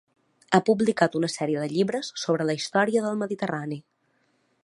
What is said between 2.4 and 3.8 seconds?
la història del Mediterrani.